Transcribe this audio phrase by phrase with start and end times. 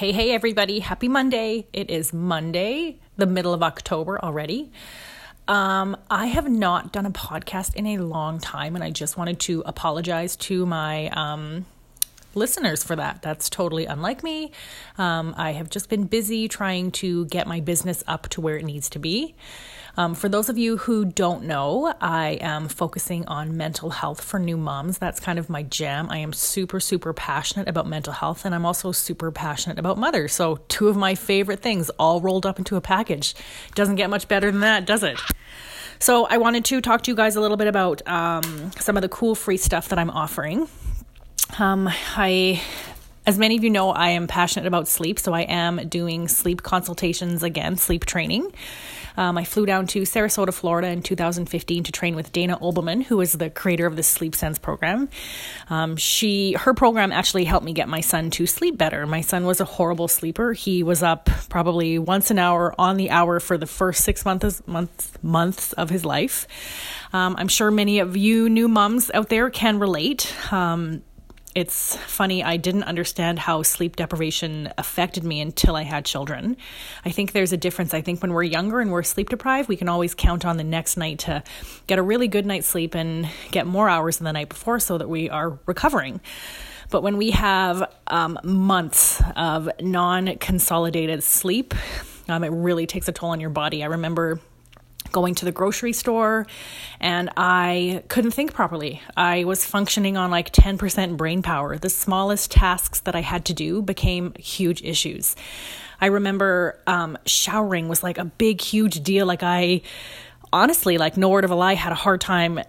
[0.00, 0.78] Hey, hey, everybody.
[0.78, 1.66] Happy Monday.
[1.74, 4.72] It is Monday, the middle of October already.
[5.46, 9.40] Um, I have not done a podcast in a long time, and I just wanted
[9.40, 11.66] to apologize to my um,
[12.34, 13.22] listeners for that.
[13.22, 14.52] That's totally unlike me.
[14.98, 18.64] Um, I have just been busy trying to get my business up to where it
[18.64, 19.34] needs to be.
[19.96, 24.38] Um, for those of you who don't know, I am focusing on mental health for
[24.38, 24.98] new moms.
[24.98, 26.08] That's kind of my jam.
[26.10, 30.32] I am super, super passionate about mental health, and I'm also super passionate about mothers.
[30.32, 33.34] So, two of my favorite things all rolled up into a package.
[33.74, 35.18] Doesn't get much better than that, does it?
[35.98, 39.02] So, I wanted to talk to you guys a little bit about um, some of
[39.02, 40.68] the cool free stuff that I'm offering.
[41.60, 42.62] Um, I
[43.26, 46.62] as many of you know, I am passionate about sleep, so I am doing sleep
[46.62, 48.50] consultations again, sleep training.
[49.16, 53.20] Um, I flew down to Sarasota, Florida in 2015 to train with Dana Obleman, who
[53.20, 55.10] is the creator of the Sleep Sense program.
[55.68, 59.06] Um, she, her program actually helped me get my son to sleep better.
[59.06, 60.54] My son was a horrible sleeper.
[60.54, 64.62] He was up probably once an hour on the hour for the first six months
[64.66, 66.46] months months of his life.
[67.12, 70.34] Um, I'm sure many of you new moms out there can relate.
[71.52, 76.56] It's funny, I didn't understand how sleep deprivation affected me until I had children.
[77.04, 77.92] I think there's a difference.
[77.92, 80.64] I think when we're younger and we're sleep deprived, we can always count on the
[80.64, 81.42] next night to
[81.88, 84.96] get a really good night's sleep and get more hours than the night before so
[84.96, 86.20] that we are recovering.
[86.88, 91.74] But when we have um, months of non consolidated sleep,
[92.28, 93.82] um, it really takes a toll on your body.
[93.82, 94.40] I remember
[95.12, 96.46] going to the grocery store
[97.00, 99.02] and I couldn't think properly.
[99.16, 101.78] I was functioning on like 10% brain power.
[101.78, 105.36] The smallest tasks that I had to do became huge issues.
[106.00, 109.26] I remember um, showering was like a big, huge deal.
[109.26, 109.82] Like I
[110.52, 112.60] honestly, like no word of a lie, had a hard time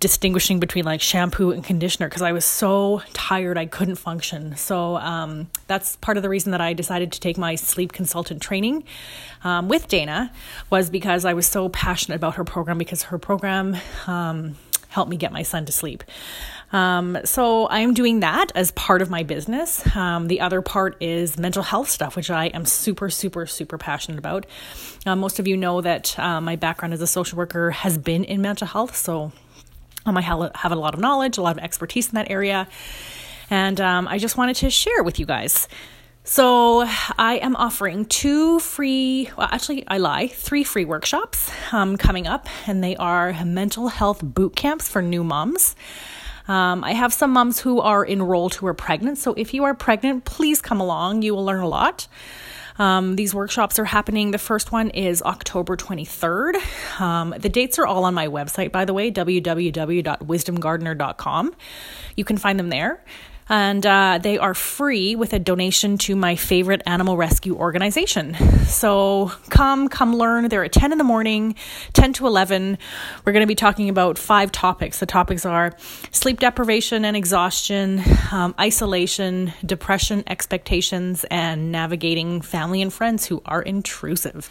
[0.00, 4.56] distinguishing between like shampoo and conditioner because I was so tired I couldn't function.
[4.56, 8.42] So um, that's part of the reason that I decided to take my sleep consultant
[8.42, 8.84] training
[9.44, 10.32] um, with Dana
[10.70, 14.56] was because I was so passionate about her program because her program um,
[14.88, 16.02] helped me get my son to sleep.
[16.72, 19.84] Um, so I am doing that as part of my business.
[19.94, 24.18] Um, the other part is mental health stuff, which I am super, super, super passionate
[24.18, 24.46] about.
[25.04, 28.24] Uh, most of you know that uh, my background as a social worker has been
[28.24, 29.32] in mental health, so
[30.06, 32.68] um, I have a lot of knowledge, a lot of expertise in that area,
[33.50, 35.68] and um, I just wanted to share with you guys.
[36.22, 36.84] So,
[37.18, 42.46] I am offering two free, well, actually, I lie, three free workshops um, coming up,
[42.66, 45.74] and they are mental health boot camps for new moms.
[46.46, 49.18] Um, I have some moms who are enrolled who are pregnant.
[49.18, 51.22] So if you are pregnant, please come along.
[51.22, 52.08] You will learn a lot.
[52.80, 54.30] Um, these workshops are happening.
[54.30, 56.54] The first one is October 23rd.
[56.98, 61.54] Um, the dates are all on my website, by the way, www.wisdomgardener.com.
[62.16, 63.04] You can find them there
[63.50, 68.34] and uh, they are free with a donation to my favorite animal rescue organization.
[68.66, 70.48] So come, come learn.
[70.48, 71.56] They're at 10 in the morning,
[71.92, 72.78] 10 to 11.
[73.24, 75.00] We're going to be talking about five topics.
[75.00, 75.76] The topics are
[76.12, 78.00] sleep deprivation and exhaustion,
[78.30, 84.48] um, isolation, depression, expectations, and navigating family and friends who are intrusive.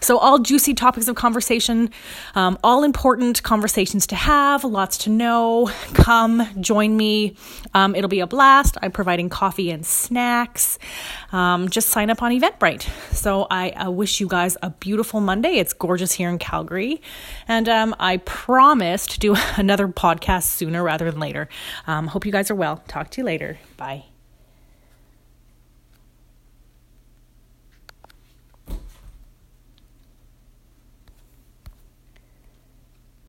[0.00, 1.90] So, all juicy topics of conversation,
[2.34, 5.70] um, all important conversations to have, lots to know.
[5.94, 7.36] Come join me.
[7.72, 8.76] Um, it'll be a blast.
[8.82, 10.78] I'm providing coffee and snacks.
[11.30, 12.82] Um, just sign up on Eventbrite.
[13.14, 15.58] So, I wish you guys a beautiful Monday.
[15.58, 17.00] It's gorgeous here in Calgary.
[17.46, 21.48] And um, I promise to do another podcast sooner rather than later.
[21.86, 22.82] Um, hope you guys are well.
[22.88, 23.58] Talk to you later.
[23.76, 24.11] Bye.